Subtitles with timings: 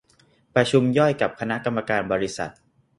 [0.55, 2.51] ประชุมย่อยกับคณะกรรมการบริษัท